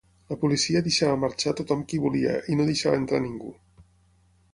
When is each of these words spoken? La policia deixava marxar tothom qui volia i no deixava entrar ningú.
La 0.31 0.35
policia 0.43 0.79
deixava 0.85 1.19
marxar 1.23 1.53
tothom 1.59 1.83
qui 1.91 1.99
volia 2.05 2.33
i 2.53 2.57
no 2.61 2.67
deixava 2.71 2.99
entrar 3.03 3.21
ningú. 3.27 3.53